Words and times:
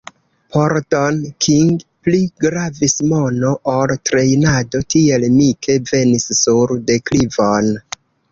Por 0.53 0.73
Don 0.93 1.17
King 1.47 1.67
pli 2.07 2.21
gravis 2.45 2.95
mono 3.11 3.51
ol 3.75 3.93
trejnado, 4.11 4.81
tiel 4.95 5.27
Mike 5.37 5.75
venis 5.91 6.27
sur 6.43 6.75
deklivon. 6.89 7.71